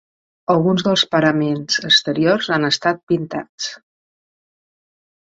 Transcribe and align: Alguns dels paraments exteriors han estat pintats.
Alguns 0.53 0.85
dels 0.87 1.03
paraments 1.11 1.79
exteriors 1.91 2.51
han 2.57 2.69
estat 2.73 3.07
pintats. 3.15 3.73